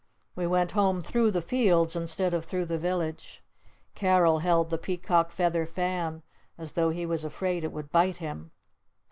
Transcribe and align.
We 0.35 0.47
went 0.47 0.71
home 0.71 1.03
through 1.03 1.29
the 1.29 1.43
fields 1.43 1.95
instead 1.95 2.33
of 2.33 2.43
through 2.43 2.65
the 2.65 2.79
village. 2.79 3.43
Carol 3.93 4.39
held 4.39 4.71
the 4.71 4.79
Peacock 4.79 5.29
Feather 5.29 5.67
Fan 5.67 6.23
as 6.57 6.71
though 6.71 6.89
he 6.89 7.05
was 7.05 7.23
afraid 7.23 7.63
it 7.63 7.71
would 7.71 7.91
bite 7.91 8.17
him. 8.17 8.49